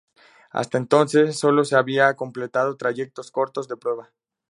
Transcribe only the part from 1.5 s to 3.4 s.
se había completado trayectos